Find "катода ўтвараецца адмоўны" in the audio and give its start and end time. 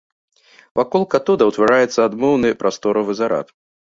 1.13-2.49